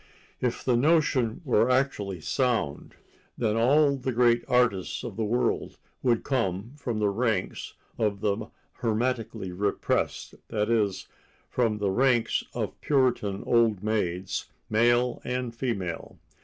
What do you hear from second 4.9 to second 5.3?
of the